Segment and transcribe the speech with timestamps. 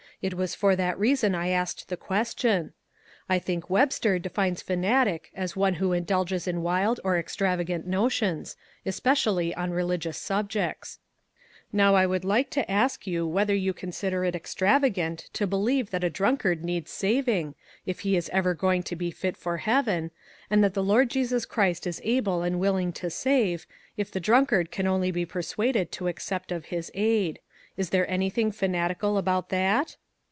[0.21, 2.73] It was for that reason I asked the question.
[3.27, 9.51] I think Webster defines fanatic as one who indulges in wild or extravagant notions, especially
[9.55, 10.99] on religious subjects.
[11.73, 15.89] Now I would like to ask you whether you con sider it extravagant to believe
[15.89, 17.55] that a drunk ard needs saving,
[17.87, 20.11] if he is ever going to be fit for heaven,
[20.51, 23.65] and that the Lord Jesus Christ is able and willing to save,
[23.97, 27.39] if the drunkard can only be persuaded to accept of his aid.
[27.75, 29.95] Is there anything fanatical about that?"